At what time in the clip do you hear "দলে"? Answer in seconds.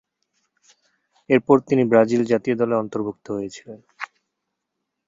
2.61-2.75